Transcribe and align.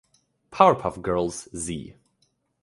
Powerpuff 0.51 0.99
Girls 1.03 1.47
Z. 1.55 1.93